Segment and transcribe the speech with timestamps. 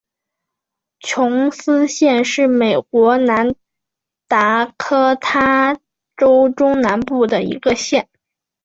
[1.01, 3.53] 琼斯县是美国南
[4.27, 5.79] 达科他
[6.17, 8.09] 州中南部的一个县。